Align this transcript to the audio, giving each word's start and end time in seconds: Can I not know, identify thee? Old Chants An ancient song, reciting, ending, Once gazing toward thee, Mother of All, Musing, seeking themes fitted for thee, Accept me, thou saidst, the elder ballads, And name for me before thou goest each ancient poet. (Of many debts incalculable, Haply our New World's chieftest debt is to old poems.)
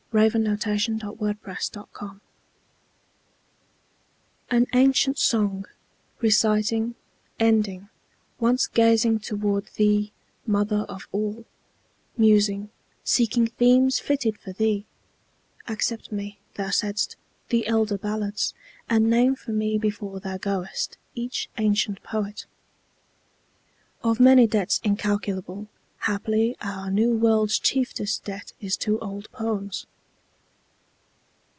Can 0.11 0.19
I 0.19 0.25
not 0.27 0.65
know, 0.67 0.73
identify 0.73 1.31
thee? 1.31 1.37
Old 1.45 1.87
Chants 1.93 2.21
An 4.49 4.67
ancient 4.73 5.17
song, 5.17 5.65
reciting, 6.19 6.95
ending, 7.39 7.87
Once 8.37 8.67
gazing 8.67 9.19
toward 9.19 9.67
thee, 9.75 10.11
Mother 10.45 10.83
of 10.89 11.07
All, 11.13 11.45
Musing, 12.17 12.71
seeking 13.05 13.47
themes 13.47 13.99
fitted 13.99 14.37
for 14.37 14.51
thee, 14.51 14.85
Accept 15.69 16.11
me, 16.11 16.39
thou 16.55 16.71
saidst, 16.71 17.15
the 17.47 17.65
elder 17.65 17.97
ballads, 17.97 18.53
And 18.89 19.09
name 19.09 19.33
for 19.37 19.53
me 19.53 19.77
before 19.77 20.19
thou 20.19 20.37
goest 20.37 20.97
each 21.15 21.47
ancient 21.57 22.03
poet. 22.03 22.45
(Of 24.03 24.19
many 24.19 24.45
debts 24.45 24.81
incalculable, 24.83 25.69
Haply 25.99 26.57
our 26.59 26.91
New 26.91 27.15
World's 27.17 27.57
chieftest 27.57 28.25
debt 28.25 28.51
is 28.59 28.75
to 28.75 28.99
old 28.99 29.31
poems.) 29.31 29.87